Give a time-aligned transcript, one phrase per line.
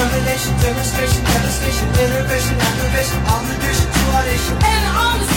[0.00, 4.56] Termination, demonstration, devastation, innovation, aggravation, obligation to our nation.
[4.64, 5.29] And on the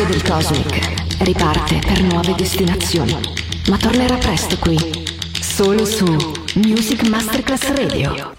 [0.00, 3.18] L'astronave del Cosmic riparte per nuove destinazioni,
[3.68, 4.78] ma tornerà presto qui,
[5.40, 6.04] solo su
[6.54, 8.28] Music Masterclass Radio.